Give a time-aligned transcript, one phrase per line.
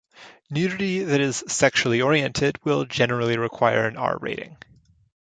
[0.49, 4.57] Nudity that is sexually oriented will generally require an R rating.